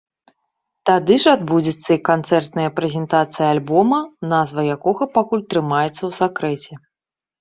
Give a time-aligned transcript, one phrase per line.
[0.89, 3.99] Тады ж адбудзецца і канцэртная прэзентацыя альбома,
[4.33, 6.71] назва якога пакуль трымаецца ў сакрэце.